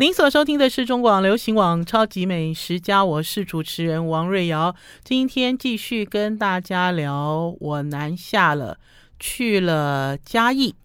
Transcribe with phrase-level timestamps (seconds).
[0.00, 4.72] 您所收听的是中广流行网《超级美食家》，我是主持人王瑞瑶。
[5.02, 8.78] 今天继续跟大家聊，我南下了，
[9.18, 10.76] 去了嘉义，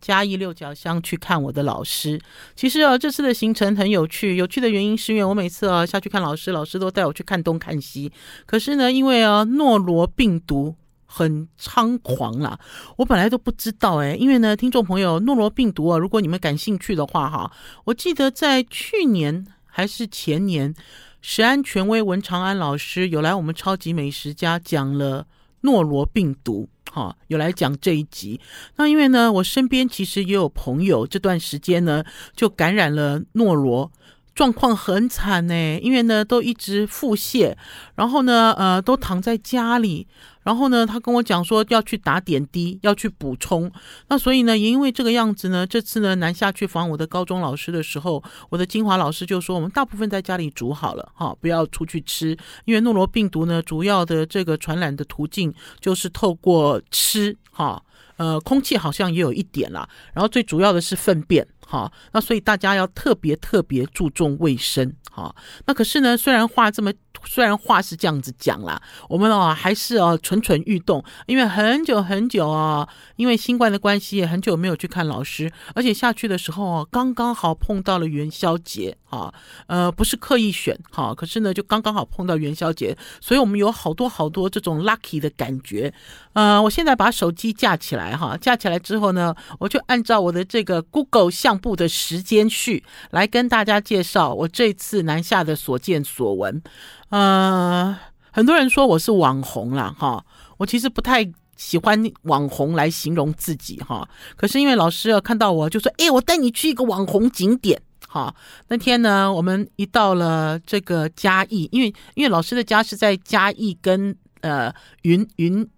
[0.00, 2.20] 嘉义六脚乡去看我的老师。
[2.56, 8.10] 其实啊，这次的行程很有趣，有趣的原因是因为我每次啊下去看老师，老师都带我去看东看西。
[8.44, 10.74] 可是呢，因为啊诺罗病毒。
[11.10, 12.60] 很猖狂啦！
[12.98, 17.50] 我本来都不知道诶，因为呢，听众朋友，诺罗病毒啊，如果你们感兴趣的话哈，
[17.86, 20.74] 我记得在去年还是前年，
[21.22, 25.26] 食安权威文长安老师有来我们超级美食家讲了
[25.62, 28.38] 诺罗病毒，哈，有来讲这一集。
[28.76, 32.04] 那因为呢，我身边其实也有朋友这段时间呢
[32.36, 33.90] 就感染了诺罗。
[34.38, 37.52] 状况很惨呢，因为呢都一直腹泻，
[37.96, 40.06] 然后呢呃都躺在家里，
[40.44, 43.68] 然后呢他跟我讲说要去打点滴，要去补充。
[44.06, 57.82] 那所以呢也因为这个样子呢，这次呢南下去访我的高中老师的时候，我的金华老师就说我们大部分在家里煮好了哈，不要出去吃，因为诺罗病毒呢主要的这个传染的途径就是透过吃哈，
[58.18, 61.44] 呃空气好像也有一点啦，然后最主要的是粪便。
[61.70, 64.90] 好，那所以大家要特别特别注重卫生。
[65.10, 65.36] 好，
[65.66, 66.90] 那可是呢，虽然话这么，
[67.24, 79.32] 虽然话是这样子讲啦，我们啊还是啊蠢蠢欲动，因为很久很久啊，因为新冠的关系，也很久没有去看老师，而且下去的时候啊，刚刚好碰到了元宵节啊，
[79.66, 85.92] 呃，不是刻意选，哈，可是呢，就刚刚好碰到元宵节，所以我们有好多好多这种 lucky 的感觉。
[86.32, 96.62] 呃，我现在把手机架起来哈，架起来之后呢，我就按照我的这个 Google 相簿的时间序来跟大家介绍我这次南下的所见所闻。
[97.10, 97.96] 呃，
[98.30, 100.24] 很多人说我是网红啦，哈，
[100.56, 104.08] 我其实不太喜欢网红来形容自己哈。
[104.36, 108.34] 可是因为老师啊看到我就说，哎，我带你去一个网红景点哈。
[108.68, 115.68] 那天呢，我们一到了这个嘉义，因为因为老师的家是在嘉义跟呃云云。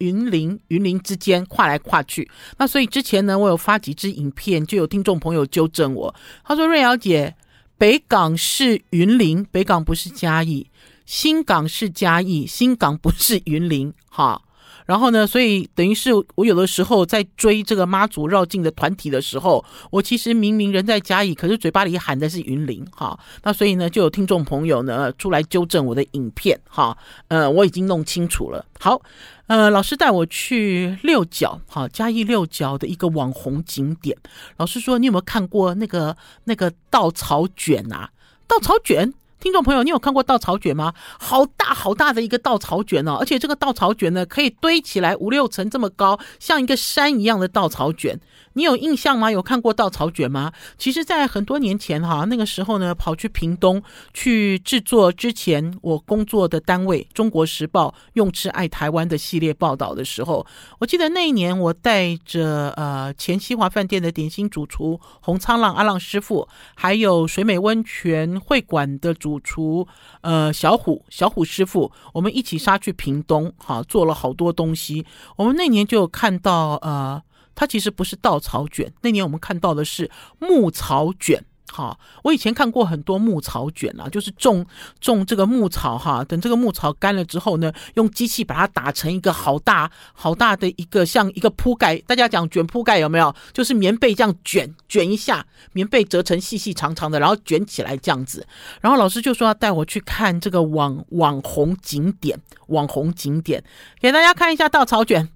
[0.00, 2.26] 云林、云林之间跨来跨去，
[2.56, 7.36] 那所以之前呢，我有发几支影片，就有听众朋友纠正我，他说：“瑞瑶姐，
[7.76, 10.64] 北港是云林，北港不是嘉义；
[11.10, 14.40] 新港是嘉义，新港不是云林。”哈。
[14.86, 23.18] 然后呢，所以等于是我有的时候在追这个妈祖绕境的团体的时候，我其实明明人在嘉义，可是嘴巴里喊的是云林哈。
[23.42, 26.96] 那所以呢，就有听众朋友呢出来纠正我的影片哈。
[27.26, 28.64] 呃，我已经弄清楚了。
[28.78, 29.02] 好，
[29.48, 34.16] 呃，老师带我去六角哈，嘉义六角的一个网红景点。
[34.58, 38.10] 老师说，你有没有看过那个那个稻草卷啊？
[38.46, 39.12] 稻草卷。
[39.40, 40.92] 听众朋友，你有看过稻草卷吗？
[41.18, 48.20] 好大好大的一个稻草卷哦，而且这个稻草卷呢，可以堆起来五六层这么高，像一个山一样的稻草卷。
[48.52, 49.30] 你有印象吗？
[49.30, 50.52] 有看过稻草卷吗？
[50.76, 60.44] 其实，在很多年前哈，那个时候呢，跑去屏东去制作之前我工作的单位《中国时报》用吃爱台湾的系列报道的时候，
[60.80, 69.86] 我记得那一年我带着呃前西华饭店的点心主厨洪苍浪阿浪师傅，还有水美温泉会馆的主厨
[70.22, 75.06] 呃小虎小虎师傅，我们一起杀去屏东，哈，做了好多东西。
[75.36, 77.22] 我们那年就看到呃。
[77.52, 81.44] 它其实不是稻草卷，那年我们看到的是牧草卷。
[81.72, 84.66] 好，我以前看过很多牧草卷啊，就是种
[85.00, 93.32] 种这个牧草哈，等这个牧草干了之后呢，用机器把它打成一个好大好大的一个像一个铺盖，大家讲卷铺盖有没有？
[93.52, 98.44] 就是棉被这样卷卷一下，棉被折成细细长长的，然后卷起来这样子。
[98.80, 103.62] 然后老师就说要带我去看这个网网红景点，网红景点，
[104.00, 105.28] 给大家看一下稻草卷。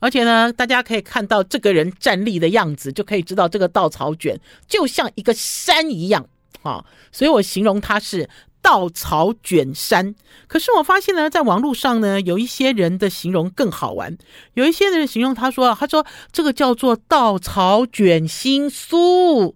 [0.00, 6.26] 而且呢，大家可以看到这个人站立的样子，就可以知道这个稻草卷就像一个山一样
[6.62, 8.28] 啊，所以我形容它是
[8.60, 10.14] 稻草卷山。
[10.46, 14.16] 可是我发现呢，在网络上呢，有一些人的形容更好玩，
[14.54, 19.54] 有一些人形容他说，他说这个叫做稻草卷心酥。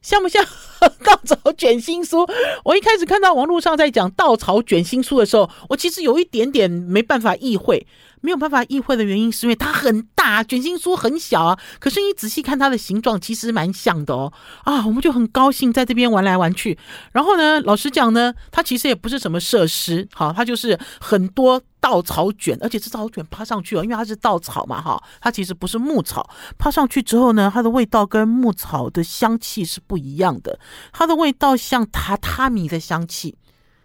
[0.00, 0.44] 像不像
[1.04, 2.28] 稻草卷心酥？
[2.64, 7.86] 我一开始看到网络上在讲稻草卷心酥的时候，我其实有一点点没办法意会。
[8.22, 11.58] 没有办法意会的原因是因为它很大，卷心酥很小啊。
[11.78, 14.32] 可是你仔细看它的形状，其实蛮像的哦。
[14.64, 16.78] 啊，我们就很高兴在这边玩来玩去。
[17.12, 21.60] 然后呢，老实讲呢，它其实也不是什么设施，好，它就是很多。
[21.82, 26.30] 稻草卷，而且这稻草卷趴上去哦，因为它是稻草嘛，哈，它其实不是牧草。
[26.56, 30.60] 趴上去之后呢，它的味道跟牧草的香气是不一样的，
[30.92, 33.34] 它的味道像榻榻米的香气。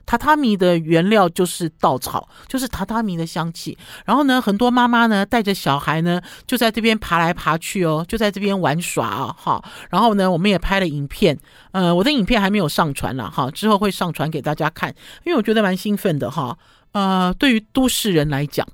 [0.07, 3.77] 榻榻米的原料就是稻草，就是榻榻米的香气。
[4.05, 9.61] 然后呢，很多妈妈呢带着小孩呢就在这边爬来爬去哦，就在这边玩耍啊，哈。
[9.89, 11.37] 然后呢，我们也拍了影片，
[11.73, 14.89] 呃，我的影片还没有上传了哈，之后会上传给大家看，
[15.25, 16.57] 因为我觉得蛮兴奋的哈。
[16.93, 18.65] 呃，对于都市人来讲。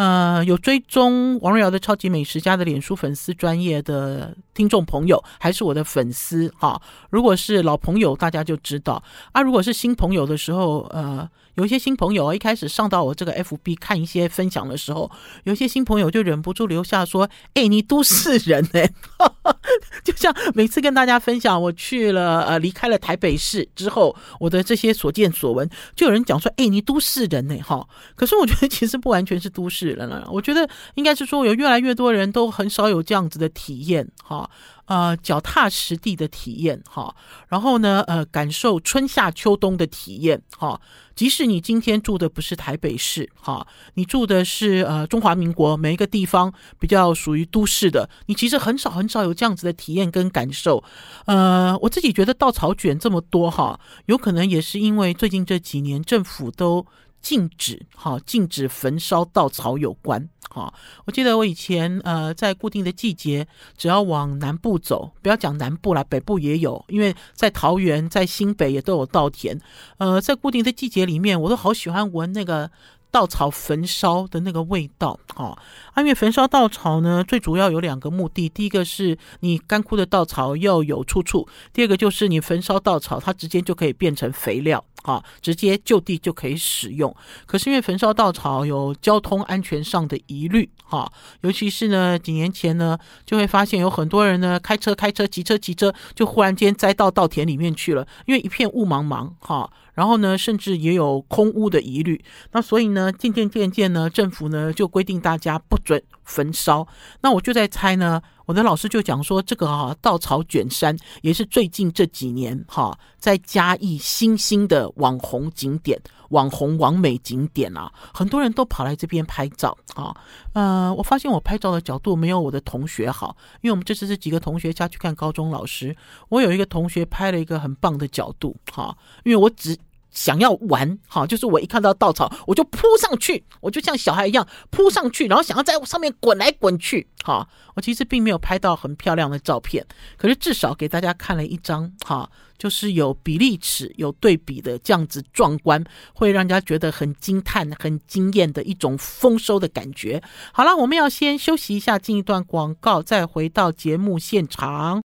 [0.00, 6.80] 呃，有追踪王瑞瑶的超级美食家的脸书粉丝专业的听众朋友，还是我的粉丝哈。
[7.10, 9.02] 如果是老朋友，大家就知道
[9.32, 9.42] 啊。
[9.42, 11.28] 如果是新朋友的时候，呃。
[11.54, 15.10] 有些新朋友，一开始上到我这个 FB 看一些分享的时候，
[15.44, 18.90] 有些新朋友就忍不住留下说：“哎，你都市人哎！”
[20.04, 34.48] 就像每次跟大家分享我去了呃离开了台北市之后，我的这些所见所闻，就有人讲说：“哎，你都市人呢？”哈，可是我觉得其实不完全是都市人了，我觉得应该是说有越来越多人都很少有这样子的体验哈。
[34.86, 37.14] 呃，脚踏实地的体验哈，
[37.46, 40.80] 然后呢，呃，感受春夏秋冬的体验哈。
[41.20, 50.82] 即使你今天住的不是台北市哈，你住的是呃中华民国每一个地方比较属于都市的，你其实很少很少有这样子的体验跟感受。
[51.26, 56.86] 呃，我自己觉得稻草卷这么多哈，有可能也是因为最近这几年政府都。
[57.20, 60.72] 禁止哈，禁止焚烧稻草有关哈。
[61.04, 63.46] 我记得我以前呃，在固定的季节，
[63.76, 69.60] 只要往南部走，不要讲南部啦，北部也有，因为在桃园、在新北也都有稻田。
[69.98, 72.70] 呃，在固定的季节里面，我都好喜欢闻那个。
[73.12, 75.60] 稻草焚烧的那个味道，哈，
[76.00, 78.48] 因为焚烧稻草呢，最主要有两个目的。
[78.48, 87.14] 第一个是你干枯的稻草要有出处，第二个就是你焚烧稻草，它直接就可以变成肥料，哈，直接就地就可以使用。
[87.46, 91.10] 可是因为焚烧稻草有交通安全上的疑虑，哈，
[91.42, 99.70] 尤其是呢几年前呢，就会发现有很多人呢开车开车骑车骑车，就忽然间栽到稻田里面去了，因为一片雾茫茫，哈。
[99.94, 102.24] 然后呢，甚至也有空污的疑虑。
[102.52, 105.76] 那所以呢，渐渐渐渐呢，政府呢就规定大家不
[106.24, 106.86] 焚烧。
[107.22, 115.98] 那我就在猜呢，我的老师就讲说，这个啊，稻草卷山也是最近这几年哈，在嘉义新兴的网红景点、
[116.28, 120.14] 网红网美景点啊，很多人都跑来这边拍照啊。
[120.52, 125.96] 呃，我发现我拍照的角度没有我的同学好，因为我们这次是几个同学下去看高中老师，
[126.28, 129.76] 我有一个同学拍了一个很棒的角度哈，因为我只。
[130.10, 137.48] 想要玩，哈，就是我一看到稻草，我就扑上去，我就像小孩一样扑上去，然后想要在上面滚来滚去，哈。
[137.76, 139.86] 我其实并没有拍到很漂亮的照片，
[140.16, 142.28] 可是至少给大家看了一张，哈，
[142.58, 150.20] 就是有比例尺、有对比的这样子壮观，会让人家觉得很惊叹、很惊艳的一种丰收的感觉。
[150.52, 155.00] 好了，我们要先休息一下，进一段广告，再回到节目现场。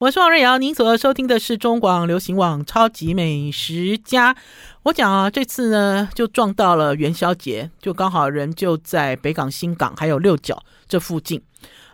[0.00, 4.32] 我是王瑞瑶，您所收听的是中广流行网《超级美食家》。
[4.84, 11.42] 我讲啊，这次呢就撞到了元宵节，就刚好人就在北港、新港还有六角这附近。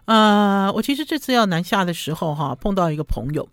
[0.05, 3.49] 呃，我其实这次要南下的时候，哈，碰到一个朋友。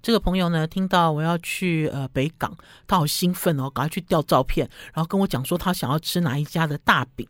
[0.00, 2.56] 这个朋友呢，听到我要去呃北港，
[2.86, 7.28] 他好兴奋哦，赶快去调照片，然后跟我讲说他想要吃哪一家的大饼。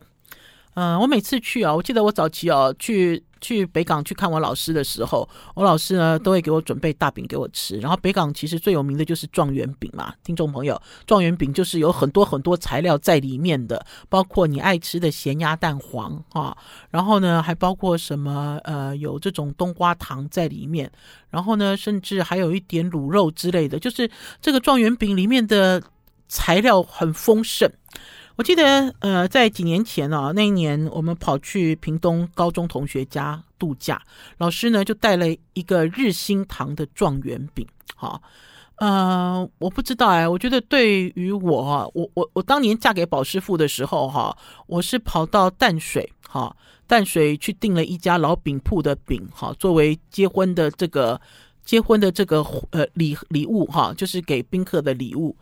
[0.75, 3.23] 嗯，我每次去啊，我记得我早期哦去。
[3.41, 7.77] 去北港去看我老师的时候，我老师呢都会给我准备大饼给我吃。
[7.77, 16.57] 然后北港其实最有名的就是状元饼嘛，听众朋友，状元饼就是有很多很多材料在里面的，包括你爱吃的咸鸭蛋黄啊，
[16.89, 20.91] 然后呢还包括什么呃有这种冬瓜糖在里面，
[21.29, 24.09] 然后呢甚至还有一点卤肉之类的，就是
[24.41, 25.83] 这个状元饼里面的
[26.27, 27.71] 材料很丰盛。
[28.37, 34.01] 我记得，呃，在几年前啊，那一年我们跑去屏东高中同学家度假，
[34.39, 37.65] 老师呢就带了一个日新堂的状元饼，
[37.95, 38.21] 哈，
[38.75, 44.37] 呃，我不知道哎，我觉得对于我，我我我当年嫁给宝师傅的时候，哈，
[44.67, 46.53] 我是跑到淡水，哈，
[46.87, 51.19] 淡水去订了一家老饼铺的饼，哈，作为结婚的这个
[51.63, 55.33] 结婚的这个呃礼礼物，哈，就是给宾客的礼物。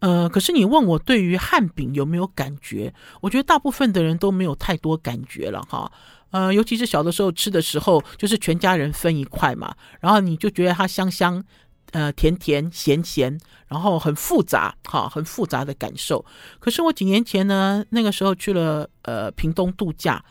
[0.00, 2.94] 呃，可是你问我对于汉饼有没有感觉？
[3.20, 5.90] 我觉得大部分的人都没有太多感觉了哈。
[6.30, 11.42] 呃，尤其是小的时候吃的时候，就是全家人分一块嘛，然后你就觉得它香香，
[11.90, 13.36] 呃，甜甜咸咸，
[13.66, 16.24] 然后很复杂哈，很复杂的感受。
[16.60, 20.24] 可是我几年前呢，那个时候去了呃屏东度假，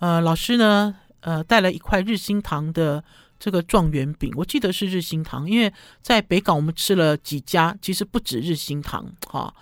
[0.00, 3.02] 呃，老师呢呃带了一块日新堂的。
[3.44, 5.70] 这个状元饼，我记得是日新堂，因为
[6.00, 9.54] 在北港我们吃了几家，其实不止日新堂哈，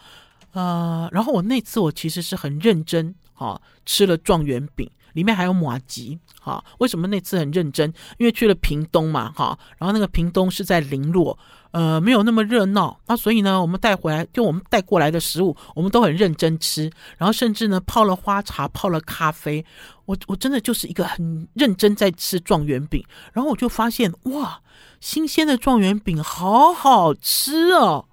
[0.53, 6.17] 呃，然后我那次我其实是很认真哈，吃了状元饼，里面还有马吉。
[6.41, 7.93] 哈，为什么那次很认真？
[8.19, 11.37] 因为去了屏东嘛，哈，然后那个屏东是在零落，
[11.73, 19.65] 呃，没有那么热闹，那所以呢，我们带回来就我们带过来的食物，我们都很认真吃，然后甚至呢泡了花茶，泡了咖啡，
[20.05, 23.03] 我我真的就是一个很认真在吃状元饼，
[23.33, 24.61] 然后我就发现哇，
[25.01, 28.07] 新鲜的状元饼好好吃哦。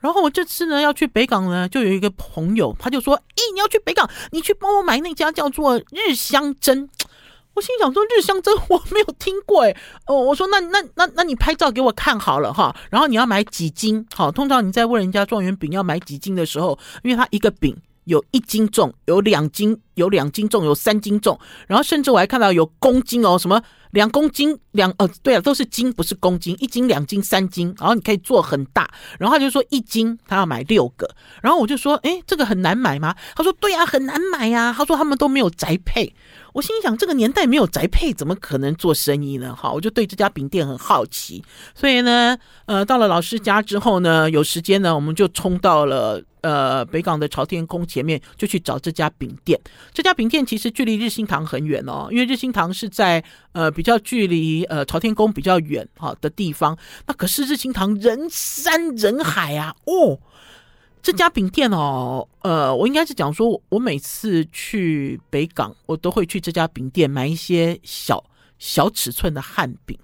[0.00, 6.88] 然后我这次呢要去北港呢，就有一个朋友，他就说：“诶，你要去北港，你去帮我买那家叫做日香珍。”
[7.58, 12.74] 我心想说：“日香真我没有听过诶。”哦，我说：“那那那那你拍照给我看好了哈。
[12.88, 14.06] 然后你要买几斤？
[14.14, 17.76] 好，通常你在问人家状元饼要买几斤的时候，因为他一个饼
[18.08, 23.62] 有一斤重，有两斤，有两斤重，有三斤重，然后甚至我还看到有公斤哦，什么？”
[23.92, 28.86] 两公斤两呃，对啊，都是斤，不是公斤，一斤、两斤、三斤，然后你可以做很大。
[29.18, 31.08] 然后他就说一斤他要买六个，
[31.40, 33.16] 然后我就说，诶，这个很难买吗？
[33.34, 34.74] 他说对啊，很难买呀。
[34.76, 36.14] 他说他们都没有宅配。
[36.52, 39.56] 我心想，这个年代没有宅配，怎么可能做生意呢？
[39.56, 41.42] 好，我就对这家饼店很好奇。
[41.74, 42.36] 所以呢，
[42.66, 49.60] 呃，到了老师家之后呢，有时间呢，我们就冲到了呃北港的朝天宫前面，就去找这家饼店。
[49.92, 56.76] 这家饼店其实距离日新堂很远哦，因为日新堂是在呃比较距离呃朝天宫比较远哈的地方。
[57.06, 60.18] 那可是日新堂人山人海啊，哦。
[61.00, 68.22] 这家饼店哦，呃，我应该是讲说，我每次去北港，我都会去这家饼店买一些小
[68.58, 69.96] 小尺寸的汉饼，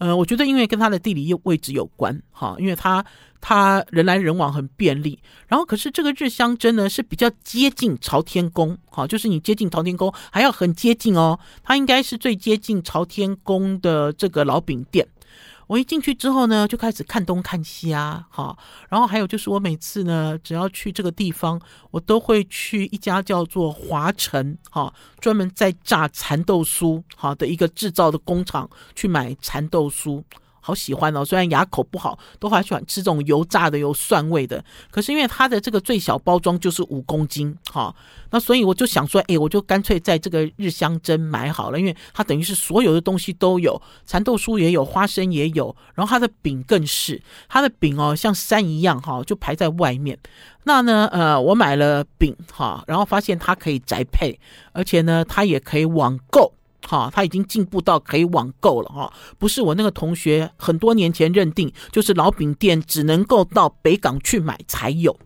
[0.00, 3.04] 呃，我觉得因为跟它的地理位置有关，哈，因为它
[3.38, 5.18] 它人来人往很便利。
[5.46, 15.06] 然后，可是这个日香针呢是比较接近朝天宫，哈，就是你接近朝天宫还要很接近哦，它应该是最接近朝天宫的这个老饼店。
[15.70, 18.58] 我一进去之后呢，就开始看东看西啊，好，
[18.88, 21.60] 然后还有就是我每次呢，只要去这个地方，
[21.92, 30.20] 我都会去一家叫做华城，哈，专门在榨蚕豆酥，好的一个制造的工厂去买蚕豆酥。
[30.60, 34.64] 好喜欢哦，虽然牙口不好，都还喜欢吃这种油炸的、有蒜味的。
[34.90, 37.94] 可是因为它的这个最小包装就是五公斤，哈，
[38.30, 50.18] 那所以我就想说，哎，我就干脆在这个日香珍买好了，因为它等于是所有的东西都有，蚕豆酥也有，花生也有，然后它的饼更是，它的饼哦像山一样哈，就排在外面。
[50.64, 54.38] 那呢，呃，我买了饼哈，然后发现它可以宅配，
[54.72, 56.52] 而且呢，它也可以网购。
[56.86, 65.16] 哈，他已经进步到可以网购了哈，不是我那个同学很多年前认定，就是老饼店只能够到北港去买才有。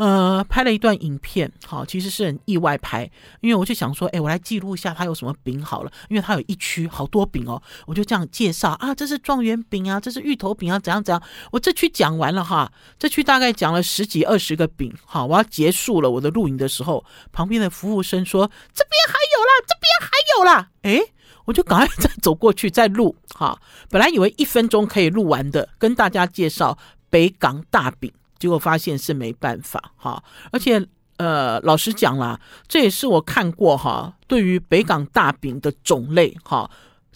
[0.00, 3.04] 呃，拍了一段影片，好，其实是很意外拍，
[3.42, 11.22] 因为我就想说，哎，我来记录一下它有什么饼好了，因为它有一区好多饼哦，我就这样介绍啊，这是状元饼啊，这是芋头饼啊，怎样怎样。
[11.52, 21.12] 我这区讲完了哈，这区大概讲了十几二十个饼，好，我要结束了我的录影的时候，旁边的服务生说，这边还有啦，这边还有啦，哎，
[21.44, 26.78] 我就赶快再走过去再录，哈，本来以为一分钟可以录完的，跟大家介绍
[27.10, 28.10] 北港大饼。
[28.40, 30.20] 结果发现是没办法哈，
[30.50, 30.84] 而且
[31.18, 36.68] 呃，老实讲啦，这也是我看过哈，对于北港大饼的种类哈。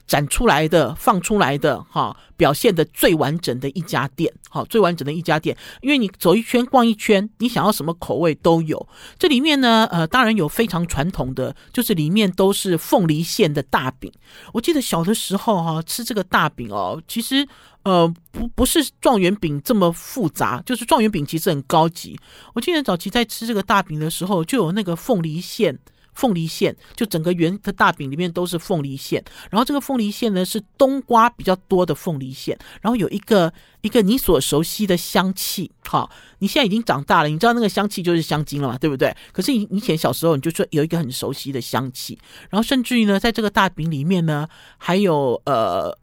[0.06, 5.56] 展出来的、放出来的，哈，表现的最完整的一家店，好，最完整的一家店。
[5.80, 8.87] 因为你走一圈、逛一圈，你想要什么口味都有。
[9.18, 14.12] 这里面呢，呃，当然有非常传统的，就是里面都是凤梨馅的大饼。
[14.52, 17.46] 我记得小的时候哈，吃这个大饼哦，其实
[17.84, 22.18] 呃，不不是状元饼这么复杂，就是状元饼其实很高级。
[22.52, 25.78] 我记得早期在吃这个大饼的时候，就有那个凤梨馅。
[26.14, 33.52] 凤梨馅就整个圆的大饼里面都是凤梨馅，然后这个凤梨馅呢是冬瓜比较多的凤梨馅，然后有一个
[33.83, 39.14] 一个你所熟悉的香气，好，你现在已经长大了，你知道那个香气就是香精了嘛，对不对？
[39.33, 42.18] 可是你以前小时候你就说有一个很熟悉的香气，
[42.50, 45.99] 然后甚至于呢，在这个大饼里面呢还有呃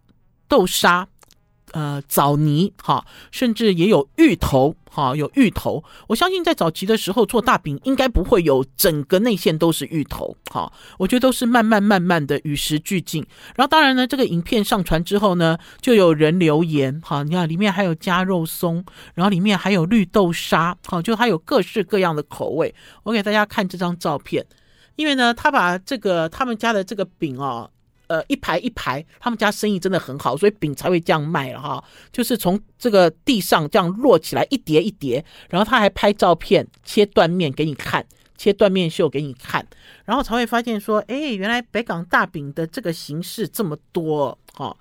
[0.48, 1.08] 豆沙。
[1.71, 5.81] 呃，枣泥哈，甚至也有芋头哈，有芋头。
[6.07, 10.69] 我相信在早期的时候做大饼，应该不会有整个内馅都是芋头哈。
[10.97, 13.25] 我觉得都是慢慢慢慢的与时俱进。
[13.55, 22.75] 然后当然呢，这个影片上传之后呢，就有人留言哈，你看里面还有加肉松，然后里面还有绿豆沙，好，就还有各式各样的口味。
[23.03, 24.45] 我给大家看这张照片，
[24.97, 27.71] 因为呢，他把这个他们家的这个饼哦。
[28.12, 31.82] 呃，一排一排，他们家生意真的很好，所以饼才会这样卖了哈。
[32.12, 39.65] 就是从这个地上这样摞起来，一叠一叠，然后他还拍照片，切断面给你看，切断面秀给你看，
[40.03, 44.75] 然后才会发现说，哎，原来北港大饼的这个形式这么多哈。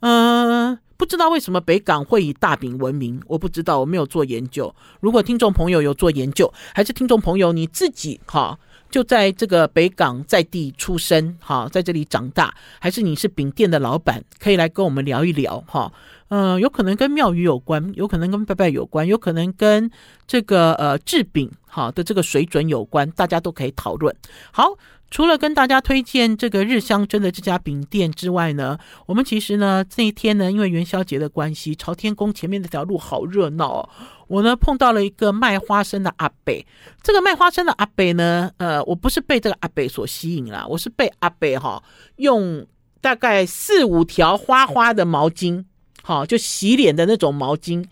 [0.00, 4.74] 嗯、不知道为什么北港会以大饼闻名，我不知道，我没有做研究。
[4.98, 8.58] 如果听众朋友有做研究，还是听众朋友你自己哈。
[8.92, 15.92] 就在这个北港在地出生，哈，在这里长大，还是你是饼店的老板，可以来跟我们聊一聊，哈，
[16.28, 19.90] 嗯，有可能跟庙宇有关，有可能跟拜拜有关，有可能跟
[20.28, 24.14] 这个呃制饼哈的这个水准有关，大家都可以讨论。
[24.52, 24.78] 好。
[25.14, 33.88] 除了跟大家推荐这个日香珍的这家饼店之外呢，我们其实呢这一天呢，因为元宵节的关系，朝天宫前面那条路好热闹哦。
[34.32, 36.54] 我呢碰到了一个卖花生的阿伯，
[37.02, 41.82] 这个卖花生的阿伯呢，呃，我不是被这个阿伯所吸引啦，我是被阿伯哈、
[42.16, 42.66] 用
[43.02, 45.62] 大概四五条花花的毛巾，
[46.02, 47.84] 好、就洗脸的那种毛巾，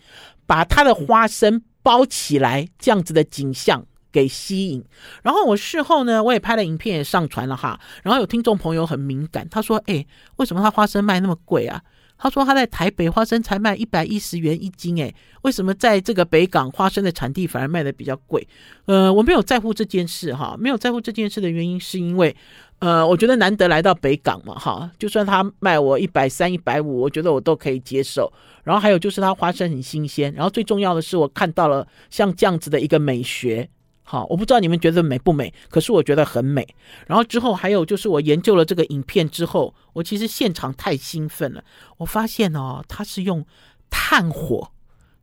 [0.46, 3.84] 把他的花生包起来，这样子的景象。
[4.12, 4.84] 给吸引，
[5.22, 7.78] 然后我事后呢，我也拍了影片，也上传了哈。
[8.02, 10.04] 然后有听众朋友很敏感，他说：“哎，
[10.34, 11.80] 为什么他花生卖那么贵啊？”
[12.22, 18.46] 他说：“他在台北花生才卖一百一十元一斤，哎，为什么在这个北港花生的产地反而卖的比较贵？”
[18.84, 22.36] 呃，我没有在乎这件事哈，没有在乎这件事的原因是因为，
[22.80, 28.30] 呃，我觉得难得来到北港嘛，哈，就算他卖我一百三、一百五，我觉得我都可以接受。
[28.64, 33.66] 然后还有就是他花生很新鲜，然后最重要的是我看到了像这样子的一个美学。
[34.10, 36.66] 好，我不知道你们觉得美不美，可是我觉得很美。
[37.06, 41.62] 然后之后还有就是我研究了这个影片之后，我其实现场太兴奋了。
[41.98, 43.46] 我发现哦，它是用
[43.88, 44.72] 炭火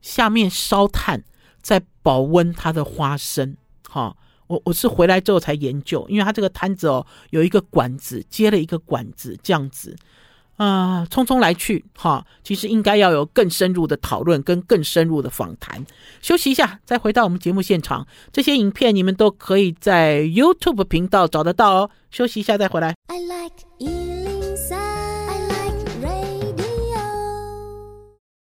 [0.01, 1.21] 下面烧炭
[1.61, 3.57] 在保温它的花生。
[3.89, 4.15] 哈，
[4.47, 9.97] 我我是回来之后才研究，因为它这个摊子哦有一个管子接了一个管子这样子。
[10.57, 15.85] 啊、呃，匆匆来去哈，其实应该要有更深入的讨论跟更深入的访谈。
[16.21, 18.05] 休息一下，再回到我们节目现场。
[18.31, 21.89] 这些影片你们都可以在 YouTube 频道找得到哦。
[22.09, 22.95] 休息一下再回来。
[23.07, 26.97] I like 103, I like radio。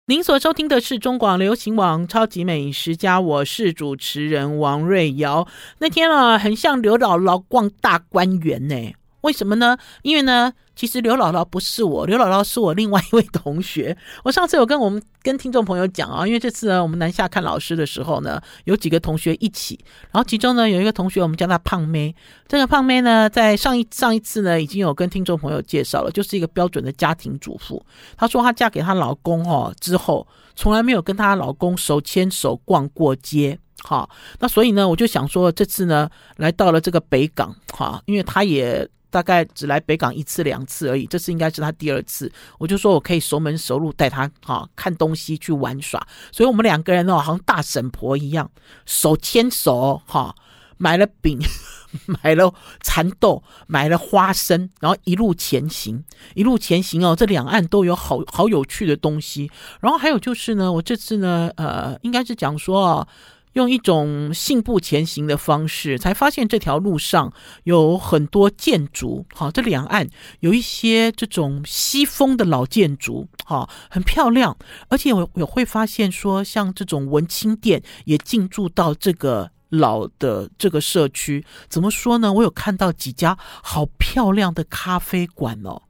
[0.07, 5.49] 您所收听的是中广流行网《超级美食家》，我是主持人王瑞瑶。
[5.79, 8.93] 那天啊，很像刘姥姥逛大观园呢。
[9.23, 9.77] 为什么呢？
[10.03, 13.97] 因为呢，其实刘姥姥不是我，刘姥姥是我另外一位同学。
[14.25, 19.79] 我上次有跟我们跟听众朋友讲啊，因为这次呢，我们南下看老师的时候呢，有几个同学一起，
[20.11, 22.15] 然后其中呢有一个同学，我们叫她胖妹。
[22.49, 27.85] 这个胖妹呢，在上一上一次呢，已经有跟听众朋友介绍了，就是一个标准的家庭主妇。
[28.17, 30.27] 她说她嫁给她老公哦之后，
[30.57, 33.57] 从来没有跟她老公手牵手逛过街。
[33.85, 38.89] 好，那所以呢，我就想说，这次呢，来到了这个北港，哈，因为她也。
[39.13, 42.33] 大概只来北港一次两次而已，这次应该是他第二次。
[42.59, 48.51] 我就说我可以熟门熟路带他哈看东西去玩耍，所以我们两个人哦，好像大婶婆一样，
[48.87, 50.35] 手牵手哈，
[50.79, 51.39] 买了饼，
[52.25, 56.03] 买了蚕豆，买了花生，然后一路前行，
[56.35, 59.51] 一路前行哦，这两岸都有好好有趣的东西。
[59.81, 63.07] 然后还有就是呢，我这次呢，呃，应该是讲说哦。
[63.55, 67.33] 用一种信步前行的方式，才发现这条路上
[67.65, 69.27] 有很多建筑。
[69.35, 70.09] 好，这两岸
[70.41, 74.57] 有一些这种西风的老建筑，好，很漂亮。
[74.89, 81.45] 而且我我会发现说，像这种文青店也进驻到这个老的这个社区。
[81.69, 82.33] 怎么说呢？
[82.33, 85.83] 我有看到几家好漂亮的咖啡馆哦。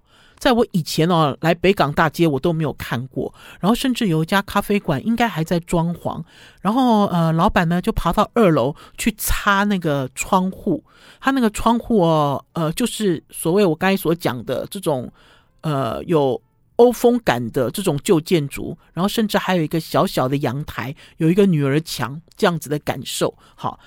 [0.43, 6.21] 在我以前哦，来北港大街我都没有看过，然后甚至有一家咖啡馆应该还在装潢，
[6.61, 10.83] 然后呃，老板呢就爬到二楼去擦那个窗户，
[11.21, 15.09] 他那个窗户哦，呃，就是所谓我刚才所讲的这种
[15.61, 16.43] 呃有
[16.75, 23.33] 欧风感的这种旧建筑，然后甚至还有一个小小的阳台，有一个女儿墙这样子的感受。
[23.55, 23.79] 好，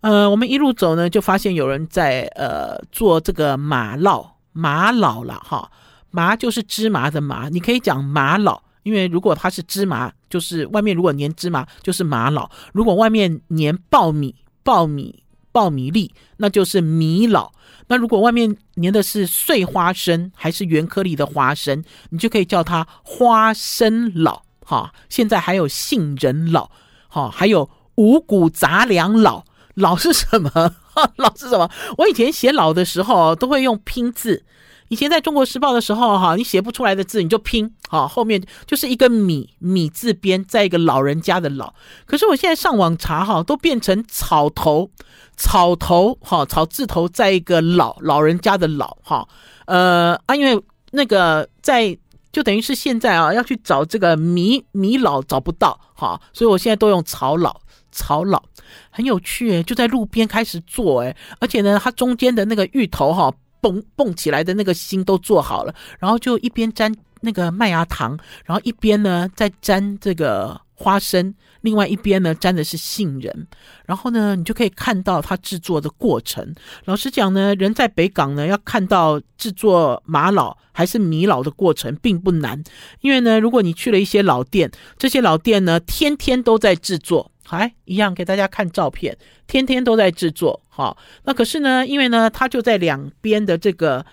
[0.00, 5.68] 呃，我们一路走呢，就发现有人在呃做这个麻烙麻烙了哈。
[6.14, 17.50] 麻就是芝麻的麻，你可以讲麻老，因为如果它是芝麻，就是外面如果粘芝麻就是麻老；如果外面粘爆米、爆米、爆米粒，那就是米老。
[17.88, 24.42] 那如果外面粘的是碎花生还是圆颗粒的花生，你就可以叫它花生老。
[24.64, 26.70] 哈，现在还有杏仁老，
[27.08, 29.44] 哈，还有五谷杂粮老。
[29.74, 30.48] 老是什么？
[30.94, 31.68] 哈，烙是什么？
[31.98, 34.44] 我以前写老的时候都会用拼字。
[34.88, 41.72] 以前在中国时报的时候，哈，你写不出来的字你就拼，哈，后面就是一个米米字边，再一个老人家的老。
[42.04, 44.90] 可是我现在上网查，哈，都变成草头
[45.36, 49.26] 草头，哈，草字头再一个老老人家的老，哈，
[49.66, 51.96] 呃啊，因为那个在
[52.30, 57.58] 就等于是现在啊，要去找这个米米老找不到，哈，所以我现在都用草老
[57.90, 58.42] 草老，
[58.90, 63.32] 很有趣诶，就在路边开始做诶，而且呢，它中间的那个芋头，哈。
[63.64, 73.46] 蹦蹦起来的那个心都做好了，然后就一边沾那个麦芽糖，然后一边呢再沾这个花生，另外一边呢沾的是杏仁，
[73.86, 76.54] 然后呢，你就可以看到它制作的过程。
[76.84, 82.62] 老实讲呢，人在北港呢，要看到制作玛瑙还是米老的过程并不难，
[83.00, 90.60] 因为呢，如果你去了一些老店，这些老店呢，天天都在制作，还一样给大家看照片，天天都在制作。
[90.68, 94.04] 好，那可是呢，因为呢，他就在两边的这个。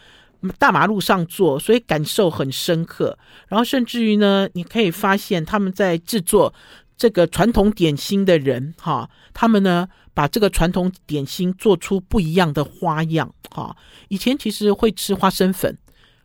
[0.58, 3.16] 大马路上做，所以感受很深刻。
[3.48, 6.52] 然后甚至于呢，你可以发现他们在制作
[6.98, 13.78] 这个传统点心的人，哈，他们呢把这个传统点心做出不一样的花样，哈。
[14.08, 15.78] 以前其实会吃花生粉，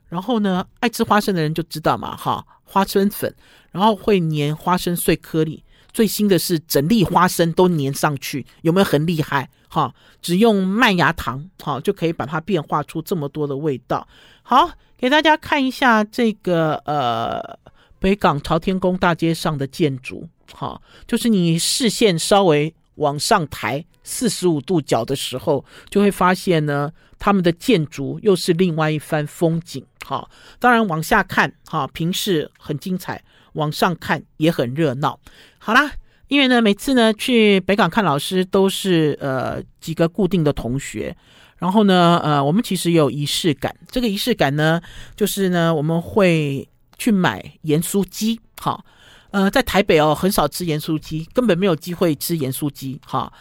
[0.09, 3.35] 然后呢，爱吃花生的人就知道嘛，哈，花生粉，
[3.71, 5.63] 然后会粘花生碎颗粒。
[5.97, 9.49] 最新的是整粒花生都粘上去，有没有很厉害？
[9.67, 14.07] 哈，只用麦芽糖，哈，就可以把它变化出这么多的味道。
[14.43, 17.59] 好，给大家看一下这个呃
[17.99, 29.83] 北港朝天宫大街上的建筑，哈，就是你视线稍微往上抬四十五度角的时候，就会发现呢，他们的建筑又是另外一番风景。
[30.05, 30.29] 哈，
[30.59, 33.25] 当然往下看，哈，平视很精彩。
[33.57, 35.19] 往上看也很热闹。
[35.59, 35.91] 好啦，
[36.29, 41.17] 因为呢，每次呢去北港看老师都是呃几个固定的同学，
[41.59, 43.75] 然后呢，呃，我们其实有仪式感。
[43.91, 44.81] 这个仪式感呢，
[45.17, 48.41] 就是呢我们会去买盐酥鸡。
[48.61, 48.85] 好，
[49.31, 53.01] 呃，在台北哦很少吃盐酥鸡，根本没有机会吃盐酥鸡。
[53.05, 53.33] 哈，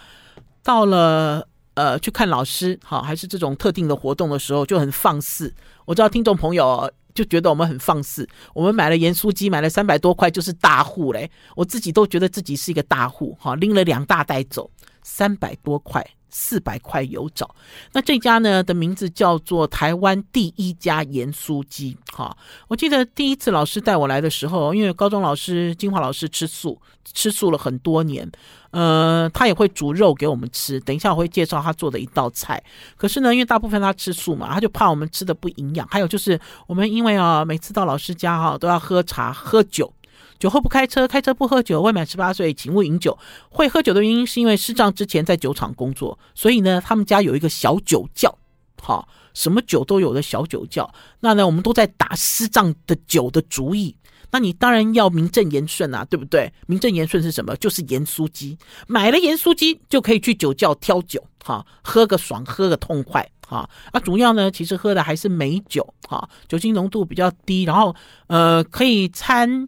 [0.63, 5.53] 到了呃去看老师，好，还是这种特定的活动的时候就很放肆。
[5.85, 6.91] 我知道听众朋友。
[7.15, 11.31] 就觉得我们很放肆，我们买了盐酥鸡，买了三百多块，就是大户嘞。
[11.55, 14.69] 我自己都觉得自己是一个大户，哈，拎了两大袋走，
[15.01, 16.05] 三百多块。
[16.37, 17.55] 四百块有找，
[17.93, 21.97] 那这家呢的名字叫做台湾第一家盐酥鸡。
[22.11, 22.35] 哈，
[22.67, 28.29] 我记得第一次老师带我来的时候，因为高中老师金华老师吃素，吃素了很多年，
[28.71, 30.77] 呃，他也会煮肉给我们吃。
[30.81, 32.61] 等一下我会介绍他做的一道菜。
[32.97, 35.87] 可是呢，因为大部分他吃素嘛，他就怕我们吃的不营养。
[35.87, 39.89] 还有就是我们因为啊，每次到老师家哈都要喝茶喝酒。
[40.37, 41.81] 酒后不开车，开车不喝酒。
[41.81, 43.17] 未满十八岁，请勿饮酒。
[43.49, 48.37] 会喝酒的原因是因为师丈之前在酒厂工作，所以呢，他们家有一个小酒窖，
[48.81, 50.93] 好，什么酒都有的小酒窖。
[51.21, 53.95] 那呢，我们都在打师丈的酒的主意。
[54.31, 56.51] 那你当然要名正言顺啊，对不对？
[56.67, 57.55] 名正言顺是什么？
[57.55, 58.57] 就是盐酥鸡。
[58.85, 63.69] 买了盐酥鸡就可以去酒窖挑酒，哈，喝个爽，喝个痛快，哈。
[63.93, 67.95] 啊，主要呢，其实喝的还是美酒，哈，酒精浓度比较低，然后
[68.27, 69.65] 呃，可以掺。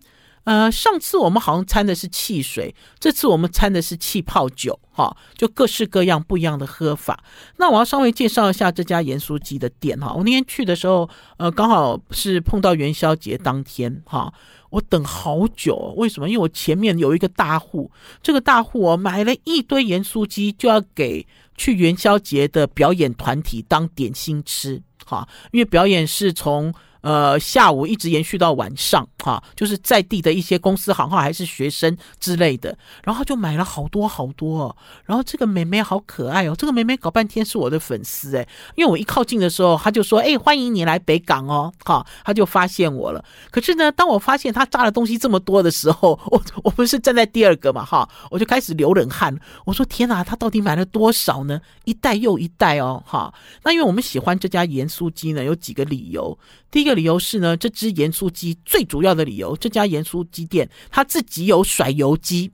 [0.48, 7.22] 呃，上次我们好像掺的是汽水，这次我们掺的是气泡酒，哈，就各式各样不一样的喝法。
[7.58, 14.34] 那我要稍微介绍一下这家盐酥鸡的店，哈，我那天去的时候，呃，刚好是碰到元宵节当天，哈，
[14.70, 16.30] 我等好久，为什么？
[16.30, 17.92] 因为我前面有一个大户，
[18.24, 26.74] 这个大户哦，买了一堆盐酥鸡，就要给去元宵节的表演团体当点心吃，哈，因为表演是从。
[27.08, 34.76] 呃，下午一直延续到晚上，哈，就是在地的一些公司行号还是学生之类的，然后就买了好多好多哦。
[35.06, 43.24] 然后这个妹妹好可爱哦，这个妹妹搞半天是我的粉丝诶，因为我一靠近的时候，她就说：“哎，欢迎你来北港哦。”哈，她就发现我了。
[43.52, 49.34] 可是呢，当我发现她炸的东西这么多的时候， 我我不是站在第二个嘛，哈，我就开始流冷汗。
[49.64, 51.62] 我说：“天哪，她到底买了多少呢？
[51.86, 56.38] 一袋又一袋哦，哈。”那因为我们喜欢这家盐酥鸡呢，有几个理由。
[56.70, 62.52] 第一个理由是呢，这只盐酥鸡最主要的理由，这家盐酥鸡店它自己有甩油机，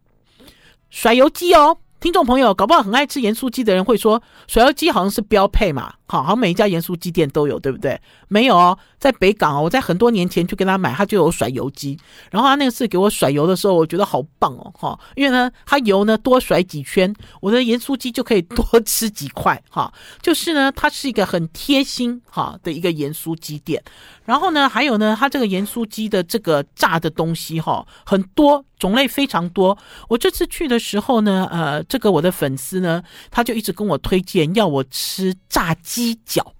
[0.89, 1.77] 甩油机哦。
[1.99, 7.99] 听众朋友，搞不好很爱吃盐酥鸡的人会说，甩油机好像是标配嘛，好，好每一家盐酥鸡店都有，对不对？
[8.27, 11.97] 没有哦，在北港哦，我在很多年前去跟他买，他就有甩油机。
[12.29, 23.81] 然后他那次给我甩油的时候，我觉得好棒哦，哈，因为呢，他油呢多甩几圈，我的盐酥鸡就可以多吃几块，哈，就是呢，它是一个很贴心哈的一个盐酥鸡店。
[24.25, 28.63] 然后呢，还有呢，它这个盐酥鸡的这个炸的东西哈很多。
[28.79, 29.77] 种类非常多。
[30.09, 36.53] 我这次去的时候呢，呃，这个我的粉丝呢，他就一直跟我推荐要我吃炸鸡鸡脚。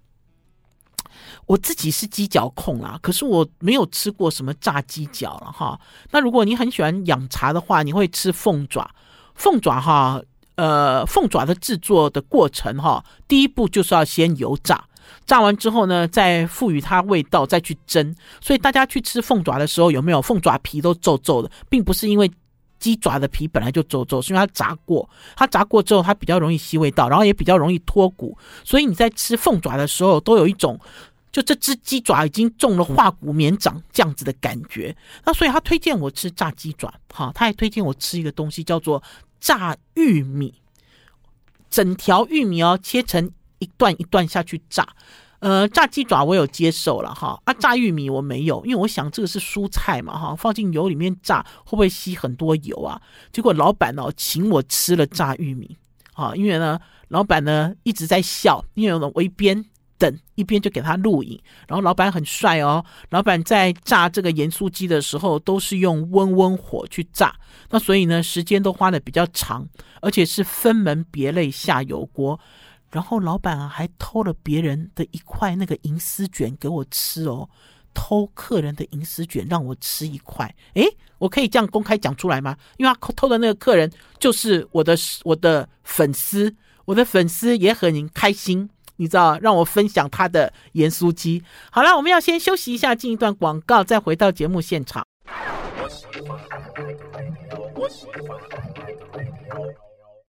[1.45, 5.77] 我自己是鸡脚控啦，可是我没有吃过什么炸鸡脚了哈。
[6.12, 8.89] 那如果你很喜欢养茶的话，你会吃凤爪。
[9.36, 10.21] 凤爪哈，
[10.56, 14.86] 呃，凤爪的制作的过程哈，第一步就是要先油炸。
[15.25, 18.15] 炸完之后呢，再赋予它味道，再去蒸。
[18.39, 22.32] 所以大家去吃凤爪的时候，有没有凤爪皮都皱皱的，并不是因为
[22.83, 25.09] 鸡爪的皮本来就皱皱，是因为它炸过。
[25.37, 28.37] 它炸过之后，它比较容易吸味道，然后也比较容易脱骨。
[28.65, 30.77] 所以你在吃凤爪的时候，都有一种
[31.31, 34.93] 就这只鸡爪已经中了化骨绵掌这样子的感觉。
[35.23, 39.01] 那所以他推荐我吃炸鸡爪，哈，他还推荐我吃一个东西叫做
[39.39, 40.53] 炸玉米，
[41.69, 44.85] 整条玉米哦切成一段一段下去炸。
[45.43, 53.01] 呃，炸鸡爪我有接受了哈，啊，炸玉米我没有，因为我想这个是蔬菜嘛哈，放进油里面炸会不会吸很多油啊？
[53.34, 55.77] 结果老板哦请我吃了炸玉米，
[56.13, 56.79] 啊，因为呢
[57.10, 59.65] 老板呢一直在笑，因为我一边
[59.97, 67.36] 等一边就给他录影，然后老板很帅哦，老板在炸这个盐酥鸡的时候都是用温温火去炸，
[67.69, 69.67] 那所以呢时间都花得比较长，
[69.99, 72.39] 而且是分门别类下油锅。
[72.93, 77.49] 然后老板啊，还偷了别人的一块那个银丝卷给我吃哦，
[77.91, 80.53] 偷客人的银丝卷让我吃一块。
[80.75, 80.86] 诶，
[81.17, 82.56] 我可以这样公开讲出来吗？
[82.77, 91.43] 因为他偷的那个客人就是我的我的粉丝，我的粉丝也很开心，你知道，让我分享他的盐酥鸡。
[91.71, 95.03] 好了，我们要先休息一下，进一段广告，再回到节目现场。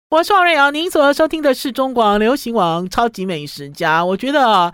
[0.10, 4.02] 我是王瑞瑶，您所收听的是中广流行网《超级美食家》。
[4.06, 4.74] 我觉得，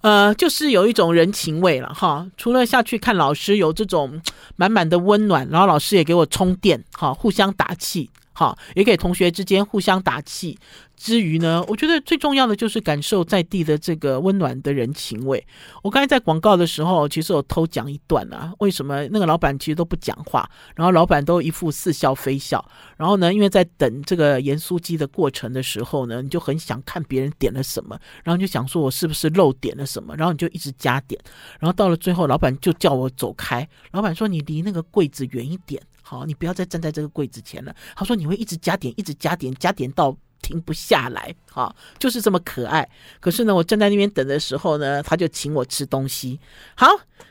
[0.00, 2.26] 呃，就是有一种人情味了哈。
[2.36, 4.20] 除了下去看老师有这种
[4.56, 10.58] 满满的温暖，然后老师也给我充电，哈，互相打气，好，也给同学之间互相打气。
[10.94, 15.44] 之余呢，我觉得最重要的就是感受在地的这个温暖的人情味。
[15.82, 22.64] 我刚才在广告的时候，其实我偷讲一段啊，为什么那个老板其实都不讲话，然后老板都一副似笑非笑。
[22.96, 31.20] 然后呢，因为在等这个盐酥鸡的过程的时候呢，你就很想看别人点了什么，然后就想说我是不是漏点了什么，然后你就一直加点。
[31.58, 33.68] 然后到了最后，老板就叫我走开。
[33.90, 42.86] 老板说：“你离那个柜子远一点，好，你不要再站在这个柜子前了。”他说：“你会一直加点，一直加点，加点到。”停不下来，好，就是这么可爱。
[43.20, 46.40] 可是呢，我站在那边等的时候呢，他就请我吃东西。
[46.74, 46.88] 好，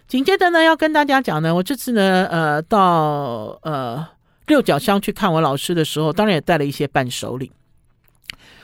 [0.07, 4.07] 紧接着呢，要跟大家讲呢，我这次呢，呃，到呃
[4.47, 7.51] 六角乡去看我老师的时候，当然也带了一些伴手礼。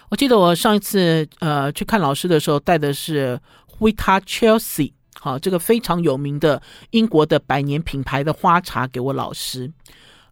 [0.07, 3.37] 我记得我上一次呃去看老师的时候，带的是
[3.79, 4.93] Whita Chelsea，
[5.27, 6.61] 好，这个非常有名的
[6.91, 9.69] 英国的百年品牌的花茶给我老师。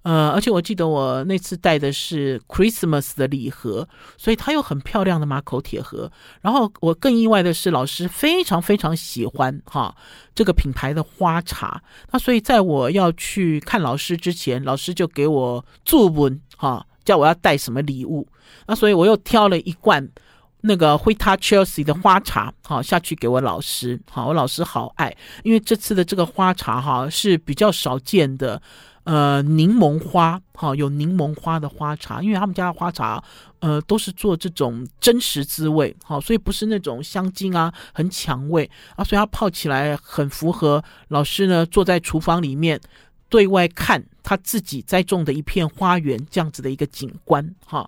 [0.03, 3.85] 呃，而且我记得我那次带的是 Christmas 的礼盒，
[4.17, 6.09] 所以它有很漂亮的马口铁盒。
[6.41, 9.93] 然后我更意外的是，老师非常非常喜欢哈
[10.33, 11.83] 这个品牌的花茶。
[12.11, 18.25] 那所以在我要去看老师之前，老师就给我注文哈，叫我要带什么礼物。
[18.67, 20.07] 那所以我又挑了一罐
[20.65, 23.99] 那个 Whita Chelsea 的花茶，好下去给我老师。
[24.09, 28.61] 好，我老师好爱，因为这次的这个花茶哈是比较少见的。
[29.05, 33.23] 呃，柠檬花，哈，有柠檬花的花茶，因为他们家的花茶，
[33.59, 42.81] 呃，都是做这种真实滋味，好，所以不是那种香精啊，很抢味啊，所以它泡起来很符合老师呢坐在厨房里面
[43.29, 47.87] 对外看他自己栽种的一片花园这样子的一个景观，哈。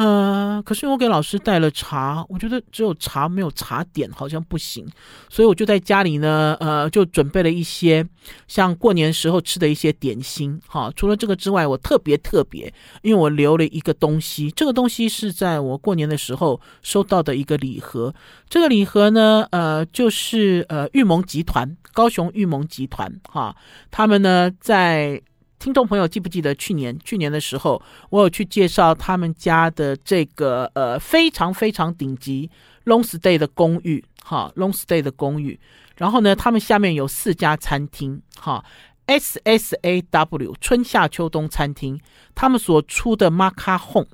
[0.00, 4.86] 呃，可是我给老师带了茶，我觉得只有茶没有茶点好像不行，
[5.28, 8.02] 所以我就在家里呢，呃，就准备了一些
[8.48, 10.58] 像过年时候吃的一些点心。
[10.66, 18.14] 哈，除了这个之外，我特别特别，因为我留了一个东西，这个东西是在我过年的时候收到的一个礼盒。
[18.48, 23.54] 这个礼盒呢，呃，就是呃玉盟集团，高雄玉盟集团，哈，
[23.90, 25.20] 他们呢在。
[25.60, 26.98] 听众朋友，记不记得去年？
[27.04, 32.50] 去年的时候，我有去介绍他们家的这个呃非常非常顶级
[32.86, 35.60] long stay 的公寓，哈，long stay 的公寓。
[35.98, 38.64] 然后呢，他们下面有四家餐厅，哈
[39.04, 42.00] ，S S A W 春夏秋冬餐厅，
[42.34, 44.08] 他们所出的 maca home。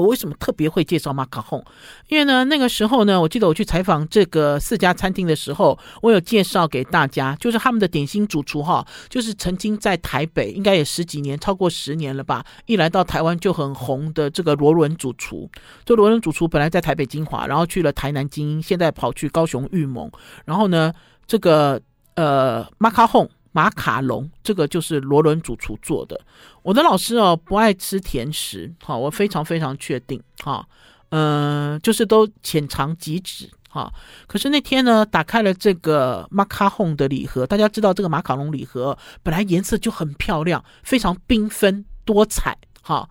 [0.00, 1.62] 我为什么特别会介绍马卡红？
[2.08, 15.48] 因为呢，那个时候呢，我记得我去采访这个四家餐厅的时候，我有介绍给大家，就是他们的点心主厨哈，就是曾经在台北，应该也十几年，超过十年了吧，一来到台湾就很红的这个罗伦主厨。
[15.84, 20.10] 这罗伦主厨本来在台北金华，然后去了台南精英，现在跑去高雄玉盟，
[20.44, 20.92] 然后呢，
[21.26, 21.80] 这个
[22.14, 23.28] 呃马卡红。
[23.52, 26.20] 马卡龙，这个就是罗伦主厨做的。
[26.62, 30.66] 我的老师哦，不爱吃甜食，好，我非常非常确定，哈，
[31.10, 33.92] 嗯，就是都浅尝即止，哈。
[34.26, 43.08] 可是那天呢，打开了这个马卡龙的礼盒，大家知道这个马卡龙礼盒本来颜色就很漂亮，非常缤纷多彩，哈。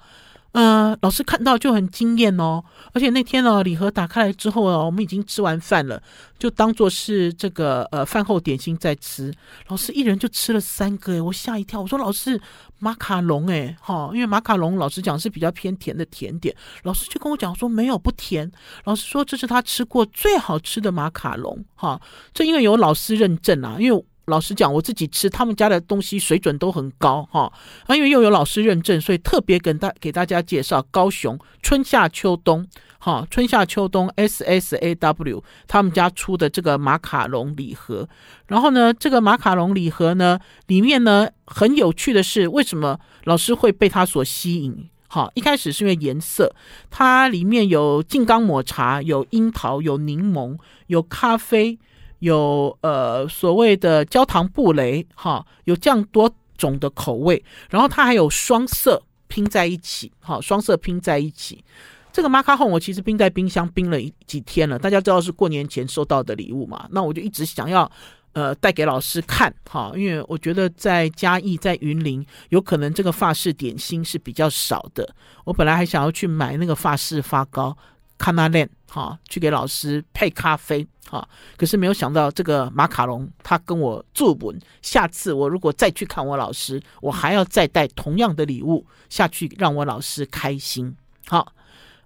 [0.52, 6.02] 呃，老师看到就很惊艳哦，而且那天呢，礼盒打开来之后哦，我们已经吃完饭了，
[6.40, 9.32] 就当做是这个呃饭后点心在吃。
[9.68, 11.80] 老师一人就吃了三个，诶，我吓一跳。
[11.80, 12.42] 我说老师，
[12.80, 18.52] 马卡龙诶，哈，因为马卡龙老师讲是比较偏甜的甜点，老师就跟我讲说没有不甜。
[18.86, 22.02] 老师说这是他吃过最好吃的马卡龙，哈，
[22.34, 24.06] 这因为有老师认证啊，因为。
[24.30, 27.52] 老实讲，我自己吃他们家的东西水准都很高哈，
[27.90, 32.66] 因为又有老师认证，所以特别跟大给大家介绍高雄春夏秋冬
[33.00, 38.08] 哈，春夏秋冬 S S A W 他们家出的这个马卡龙礼盒。
[38.48, 44.90] 然后呢，这个马卡龙礼盒呢，里面呢很有趣的是，为什么老师会被它所吸引？
[45.08, 46.54] 好，一开始是因为颜色，
[46.92, 51.80] 它里面有静冈抹茶，有樱桃，有柠檬，有咖啡。
[52.20, 61.64] 有呃所谓的焦糖布雷哈，有这样多种的口味，然后它还有双色拼在一起，哈，双色拼在一起。
[62.12, 67.90] 这个马卡龙我其实冰在冰箱冰了几天了，大家知道是过年前收到的礼物嘛，那我就一直想要
[68.34, 75.08] 呃带给老师看哈，因为我觉得在嘉义在云林有可能这个法式点心是比较少的，
[75.46, 77.78] 我本来还想要去买那个法式发糕。
[78.20, 81.28] 卡纳链，哈，去给老师配咖啡，哈，
[81.58, 90.96] 可是没有想到这个马卡龙，他跟我作文，下次我如果再去看我老师，我还要再带同样的礼物下去，让我老师开心。
[91.28, 91.54] 好，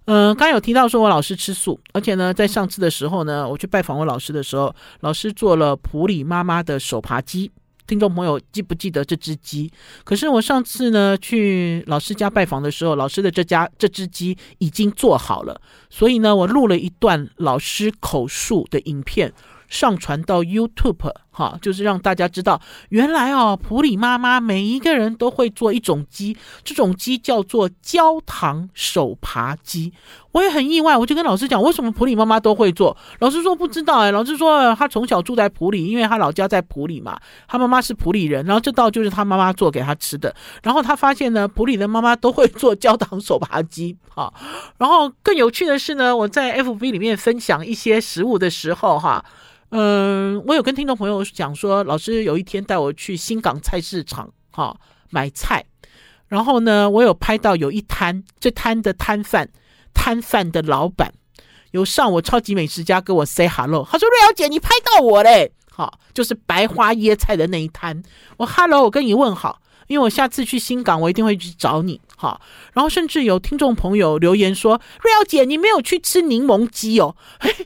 [0.06, 7.50] 嗯、刚有提到说我老师吃素，而且呢，在上次的时候呢，我去拜访我老师的时候，老师做了普里妈妈的手扒鸡。
[7.86, 9.70] 听众朋友记不记得这只鸡？
[10.04, 19.32] 可是我上次呢去老师家拜访的时候，老师的这家这只鸡已经做好了，所以呢，我录了一段老师口述的影片。
[19.66, 29.92] 上传到 YouTube 哈，就是让大家知道，原来哦，普里妈妈每一个人都会做一种鸡，这种鸡叫做焦糖手扒鸡。
[30.30, 32.96] 我也很意外，我就跟老师讲，为什么普里妈妈都会做？
[33.18, 37.18] 老师说不知道哎，老师说他从小住在普里，因为他老家在普里嘛，
[37.48, 40.32] 他妈妈是普里人，然后这道就是他妈妈做给他吃的。
[40.62, 44.32] 然后他发现呢，普里的妈妈都会做焦糖手扒鸡哈。
[44.78, 49.24] 然后更有趣的是呢，我在 FB 里面分享一些食物的时候哈。
[49.70, 54.76] 嗯，我有跟听众朋友讲说，老师有一天带我去新港菜市场哈、
[55.10, 55.64] 买菜，
[56.28, 59.48] 然后呢，我有拍到有一摊，这摊的摊贩，
[59.92, 61.12] 摊贩的老板
[61.72, 68.02] 有上我超级美食家跟我 say hello，他说瑞瑶姐你拍到我嘞，好、就是白花椰菜的那一摊，
[68.36, 69.60] 我 hello 我跟你问好。
[69.86, 72.40] 因为我下次去新港，我一定会去找你好。
[72.72, 77.16] 然后甚至有听众朋友留言说：“瑞瑶姐，你没有去吃柠檬鸡哦？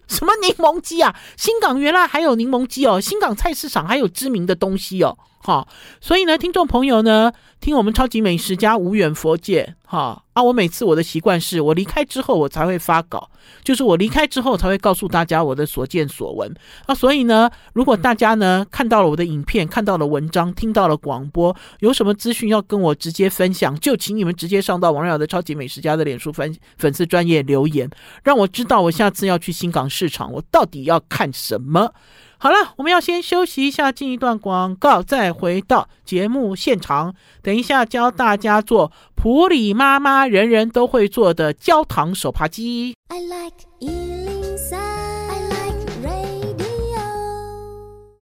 [0.06, 1.14] 什么柠檬鸡啊？
[1.36, 3.00] 新港原来还有柠檬鸡哦！
[3.00, 5.66] 新港菜市场还有知名的东西哦。”哈，
[6.00, 10.42] 所以呢，听众朋友呢，听我们超级美食家无远弗届哈啊！
[10.42, 13.30] 我每次我的习惯是我离开之后我才会发稿，
[13.62, 16.52] 就是我离开之后才会告诉大家我的所见所闻
[16.86, 16.94] 啊。
[16.94, 27.88] 所以呢，如果大家呢看到了我的影片，看到了文章，听到了广播，有什么资讯要跟我直接分享，就请你们直接上到王瑞瑶的超级美食家的脸书粉粉丝专业留言，
[28.24, 31.94] 让我知道我下次要去新港市场，我到底要看什么。
[32.40, 37.12] 好了，我们要先休息一下，进一段广告，再回到节目现场。
[37.42, 42.94] 等一下教大家做普里妈妈人人都会做的焦糖手扒鸡。
[43.08, 47.02] I like 103, I like radio。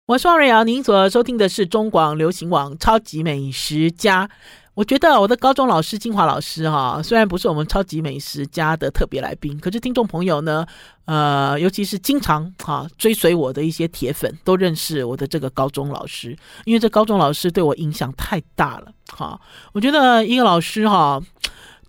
[0.06, 4.30] 我是王瑞瑶，您所收听的是中广流行网超级美食家。
[4.76, 10.66] 我觉得我的高中老师金华老师哈，虽然不是我们超级美食家的特别来宾，可是听众朋友呢，
[11.06, 19.40] 呃，尤其是经常哈追随我的一些铁粉，都认识我的这个高中老师，因为这高中老师对我影响太大了哈。
[19.74, 21.22] 我觉得一个老师哈。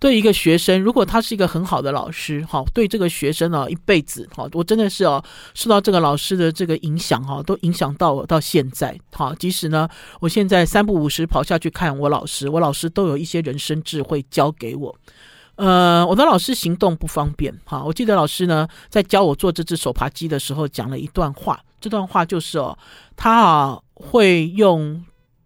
[0.05, 5.23] 对一个学生，如果他是一个很好的老师，哈，对这个学生呢，一辈子，哈，我真的是哦，
[5.55, 9.89] 受到这个老师的这个影响，哈，都影响到我到现在，哈，即使呢，
[10.19, 14.95] 我现在三不五时跑下去看我老师，我老师都有一些人生智慧教给我。
[15.55, 22.77] 呃，我的老师行动不方便，哈，我记得老师呢在教我做这只手扒鸡的时候讲了一段话，这段话就是哦，
[23.15, 25.03] 他啊会用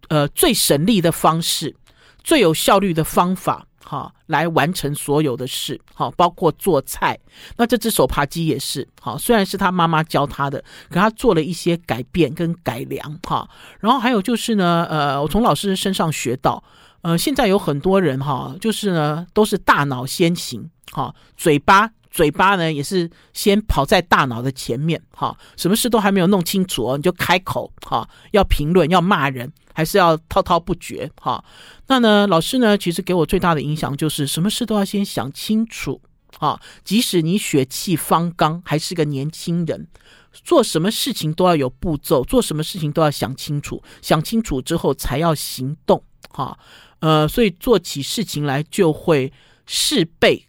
[0.08, 1.74] 呃最省力的方式，
[2.22, 3.64] 最有效率的方法。
[3.90, 7.18] 好，来完成所有的事，好，包括做菜。
[7.56, 13.50] 那这只手扒鸡也是，好，虽然是他妈妈教他的，可他做了一些改变跟改良，哈。
[13.80, 16.62] 然后还有就是呢，呃，我从老师身上学到，
[17.02, 31.44] 呃，现在有很多人哈，就是呢，都是大脑先行，哈，嘴巴嘴巴呢也是先跑在大脑的前面，哈，什么事都还没有弄清楚哦，你就开口，哈，要评论，要骂人，还是要滔滔不绝，哈。
[31.86, 36.00] 那呢，老师呢，其实给我最大的影响就是，什么事都要先想清楚，
[36.38, 39.86] 哈，即使你血气方刚，还是个年轻人，
[40.32, 46.58] 做什么事情都要有步骤，做什么事情都要想清楚，想清楚之后才要行动，哈。
[46.98, 49.32] 呃，所以做起事情来就会
[49.64, 50.46] 事倍，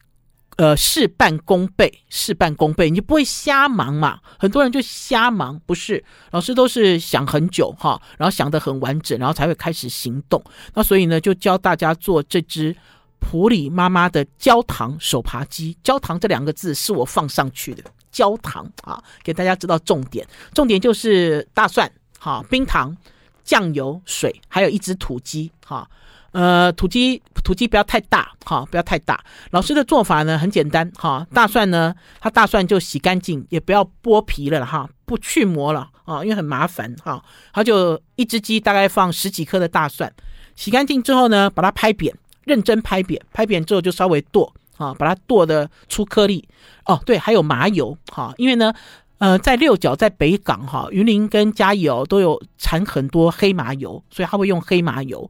[0.58, 4.20] 呃，事半功倍，事半功倍，你就不会瞎忙嘛。
[4.38, 6.04] 很多人就瞎忙，不是？
[6.32, 10.44] 老师都是想很久哈，然后想得很完整，然后才会开始行动。
[10.74, 12.76] 那所以呢，就教大家做这只
[13.20, 15.76] 普里妈妈的焦糖手扒鸡。
[15.82, 20.28] 焦糖这两个字是我放上去的，焦糖啊，给大家知道重点。
[20.54, 21.90] 重点就是大蒜、
[22.20, 22.96] 哈冰糖、
[23.44, 25.90] 酱油、水，还有一只土鸡哈。
[26.32, 29.22] 呃，土鸡土鸡不要太大，哈，不要太大。
[29.50, 37.22] 老师的做法呢很简单，哈，大蒜呢，它大蒜就洗干净，也不要剥皮了哈，不去膜了啊，因为很麻烦哈。
[37.52, 40.12] 它就一只鸡大概放十几颗的大蒜，
[40.56, 42.16] 洗干净之后呢，把它拍扁，
[42.46, 46.48] 认真拍扁，拍扁之后就稍微剁啊，把它剁的粗颗粒。
[46.86, 48.74] 哦，对，还有麻油哈，因为呢，
[49.18, 55.30] 呃，在六角在北港哈，云林跟嘉义哦都有产很多黑麻油，所以他会用黑麻油。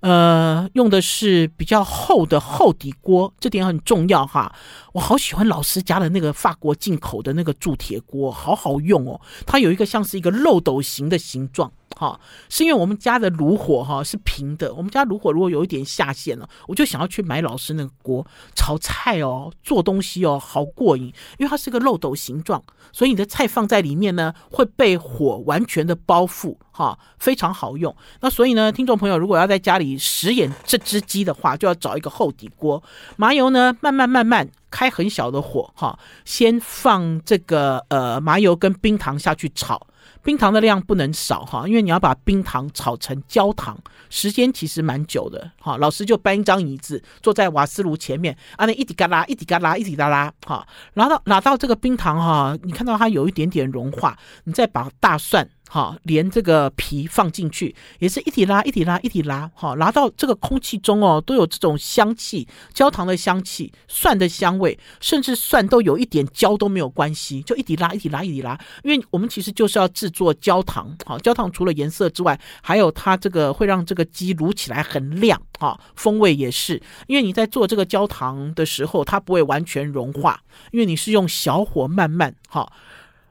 [0.00, 4.54] 呃，用的是比较厚的厚底锅，这点很重要哈。
[4.92, 9.20] 我好喜欢老师家的那个法国进口的那个铸铁锅，好好用哦。
[9.46, 11.72] 它有一个像是一个漏斗形的形状。
[11.98, 12.20] 哈，
[12.50, 21.06] 是因为我们家的炉火哈是平的，我们家炉火如果有一点下陷了，我就想要去买老师那个锅炒菜哦，做东西哦，好过瘾。
[21.38, 27.94] 因为它是个漏斗形状，所以你的菜放在里面呢，会被火完全的包覆，哈，非常好用。
[28.20, 32.82] 那所以呢，听众朋友如果要在家里实验这只鸡的话，就要找一个厚底锅，
[33.16, 39.86] 麻油呢慢慢慢慢开很小的火，哈，先放这个呃麻油跟冰糖下去炒。
[40.26, 43.78] 冰糖的量不能少哈，因为你要把冰糖炒成焦糖，
[44.10, 45.76] 时间其实蛮久的哈。
[45.78, 55.48] 老师就搬一张椅子坐在瓦斯炉前面，啊，那一滴嘎啦，一滴嘎啦，一滴嘎啦，哈，拿到拿到这个冰糖哈，你看到它有一点点融化，你再把大蒜。
[55.68, 59.50] 好，连这个皮放进去，也是一起拉，一起拉，一起拉。
[59.54, 68.58] 好，拉到这个空气中哦，都有这种香气，焦糖的香气，蒜的香味，甚至蒜都有一点焦都没有关系，就一起拉，一起拉，一起拉。
[68.84, 70.96] 因为我们其实就是要制作焦糖。
[71.04, 75.40] 好，焦糖除了颜色之外，还有它这个会让这个鸡卤起来很亮。
[75.58, 80.40] 好，风味也是，因为你在做这个焦糖的时候，它不会完全融化，
[80.70, 82.72] 因为你是用小火慢慢好。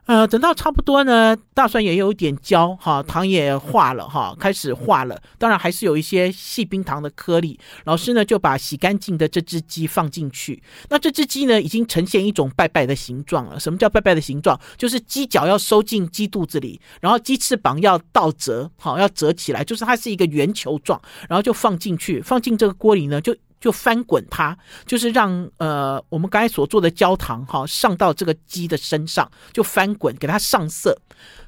[0.06, 5.20] 呃，等到差不多呢，大蒜也有一点焦哈，糖也化了哈，开始化了。
[5.39, 7.60] 当然还是有一些细冰糖的颗粒。
[7.86, 10.62] 老师呢就把洗干净的这只鸡放进去。
[10.89, 13.60] 那这只鸡呢已经呈现一种拜拜的形状了。
[13.60, 14.60] 什么叫拜拜的形状？
[14.78, 23.36] 就是鸡脚要收进鸡肚子里，然后鸡翅膀要倒折，好，要折起来，就是它是一个圆球状，然后就放进去，放进这个锅里呢就。
[23.60, 30.95] 就翻滚它，就是让呃我们刚才所做的焦糖哈上到这个鸡的身上，就翻滚给它上色，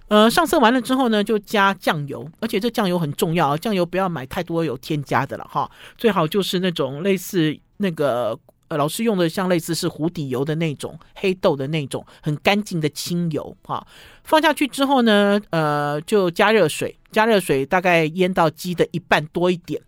[0.07, 8.37] 呃上色完了之后呢，就加酱油，而且这酱油很重要啊，酱油不要买太多有添加的了哈，最好就是那种类似那个
[8.69, 13.85] 呃老师用的像类似是湖底油的那种黑豆的那种很干净的清油哈，
[14.23, 19.79] 放下去之后呢，呃就加热水，加热水大概淹到鸡的一半多一点。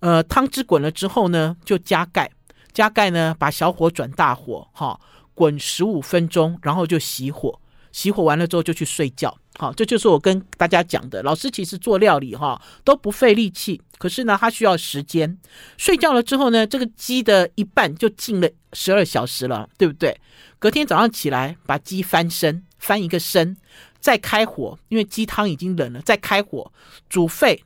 [0.00, 2.30] 呃，汤汁滚了之后呢，就加盖，
[2.72, 5.00] 加盖呢，把小火转大火，哈，
[5.34, 7.58] 滚十五分钟，然后就熄火，
[7.92, 11.22] 熄火完了之后就去睡觉，好，这就是我跟大家讲的。
[11.22, 15.38] 老师其实做料理哈都不费力气，可是呢，他需要时间。
[15.78, 20.20] 睡觉了之后呢，这个鸡的一半就浸了十二小时了，对不对？
[20.58, 23.56] 隔天早上起来，把鸡翻身，翻一个身，
[23.98, 26.70] 再开火，因为鸡汤已经冷了，再开火
[27.08, 27.62] 煮沸。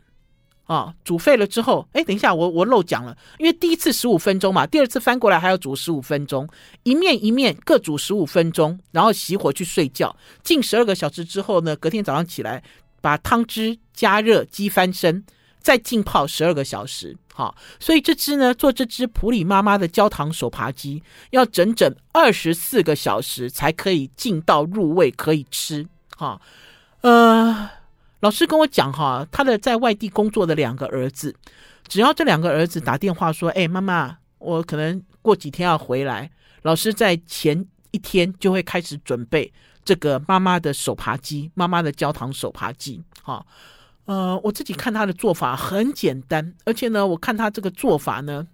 [0.70, 6.48] 啊，煮沸了之后，哎，等一下，我我漏讲了，因为第一次十五分钟嘛，第二次翻过来还要煮十五分钟，
[6.84, 10.14] 一面一面各煮十五分钟，然后熄火去睡觉，
[10.44, 12.62] 浸十二个小时之后呢，隔天早上起来
[13.00, 15.24] 把汤汁加热，鸡翻身，
[15.58, 17.16] 再浸泡十二个小时。
[17.34, 25.84] 好，所以这只呢，做这只普里妈妈的焦糖手扒鸡，要整整二十四个小时才可以浸到入味，可以吃。
[26.16, 26.40] 哈，
[27.00, 27.68] 呃。
[28.20, 31.34] 老师跟我讲哈，他的在外地工作的两个儿子，
[31.88, 36.30] 只要这两个儿子打电话说：“哎，妈妈，我可能过几天要回来。”
[36.62, 39.50] 老师在前一天就会开始准备
[39.82, 43.02] 这个妈妈的手扒鸡，妈妈的焦糖手扒鸡。
[43.22, 43.44] 哈，
[44.04, 48.46] 呃，我自己看他的做法很简单，而且呢，我看他这个做法呢，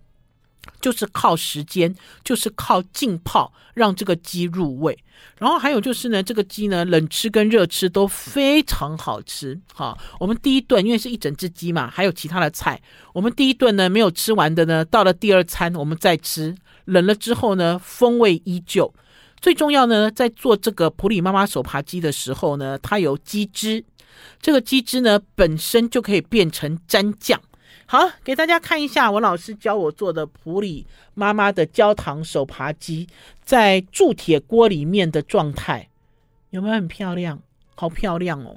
[0.80, 1.94] 就是靠时间，
[2.24, 4.96] 就是靠浸泡，让这个鸡入味。
[5.38, 9.58] 然后还有就是呢，这个鸡呢，冷吃跟热吃都非常好吃。
[9.72, 12.80] 好，我们第一顿因为是一整只鸡嘛，还有其他的菜，
[13.12, 16.54] 我们第一顿呢没有吃完的呢，到了第二餐我们再吃，
[16.84, 18.92] 冷了之后呢，风味依旧。
[19.40, 23.84] 最重要呢，在做这个普里妈妈手扒鸡的时候呢，它有鸡汁，
[24.40, 27.40] 这个鸡汁呢本身就可以变成蘸酱。
[27.88, 30.84] 好，给大家看一下我老师教我做的普里
[31.14, 33.06] 妈妈的焦糖手扒鸡，
[33.44, 35.88] 在铸铁锅里面的状态，
[36.50, 37.40] 有没有很漂亮？
[37.76, 38.56] 好漂亮哦！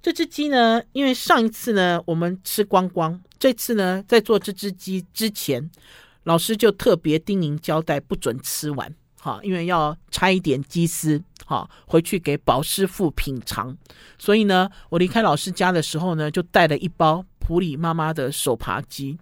[0.00, 5.70] 这只鸡呢，因为上一次呢我们吃光光，这次呢在做这只鸡之前，
[6.24, 13.76] 老师就特别叮咛交代，不准吃完，哈，因为要拆一点鸡丝，哈，回去给宝师傅品尝。
[14.18, 17.24] 所以呢，我离开老师家的时候呢，就带了一包。
[17.44, 19.18] 普里妈妈的手扒鸡，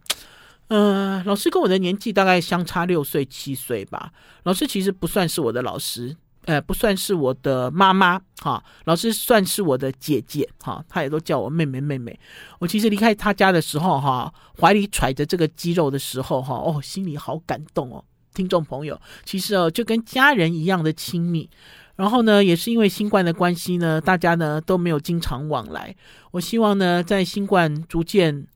[0.69, 4.13] 嗯、呃，老师跟我的年纪大概相差六岁七岁吧。
[4.43, 8.63] 老师其实不算是我的老师，呃，不算是我的妈妈哈。
[8.85, 12.21] 老师算是我的姐姐哈，她也都叫我妹妹妹妹。
[12.59, 14.31] 我其实离开她家的时候哈，
[14.61, 18.05] 怀里揣着这个鸡肉的时候哈，哦，心里好感动哦。
[18.35, 21.49] 听众朋友，其实哦，就跟家人一样的亲密。
[21.97, 25.95] 然后呢，也是因为新冠的关系呢，大家呢都没有经常往来。
[26.31, 28.47] 我希望呢，在新冠逐渐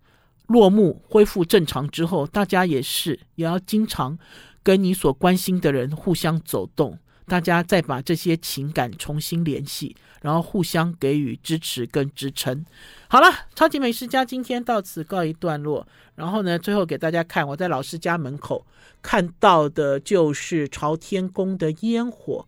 [0.47, 4.19] 落幕、恢复正常之后，大家也是也要经常
[4.63, 12.65] 跟你所关心的人互相走动，大家再把这些情感重新联系，然后互相给予支持跟支撑。
[13.09, 15.87] 好了，超级美食家今天到此告一段落。
[16.15, 18.67] 然后呢，最后给大家看我在老师家门口
[19.03, 22.47] 看到的就是朝天宫的烟火。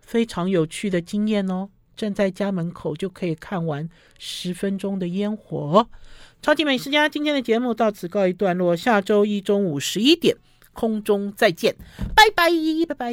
[0.00, 3.86] 非常有趣的经验哦，站在家门口就可以看完
[4.18, 5.86] 十分钟的烟火。
[6.40, 10.34] 超级美食家今天的节目到此告一段落，下周一中午十一点
[10.72, 11.76] 空中再见，
[12.14, 12.50] 拜拜，
[12.88, 13.12] 拜拜。